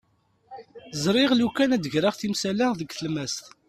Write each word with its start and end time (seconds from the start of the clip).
Ẓriɣ 1.03 1.31
lukan 1.35 1.73
ad 1.75 1.81
d-greɣ 1.83 2.13
timsal-a 2.15 2.67
deg 2.79 2.89
tlemmast. 2.93 3.45